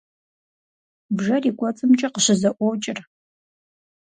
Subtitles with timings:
[1.15, 2.99] Бжэр и кӏуэцӏымкӏэ къыщызэӏуокӏыр.